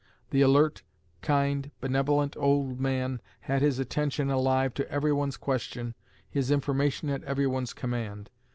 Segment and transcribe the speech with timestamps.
[0.31, 0.81] The alert,
[1.21, 5.93] kind, benevolent old man had his attention alive to every one's question,
[6.27, 8.31] his information at every one's command.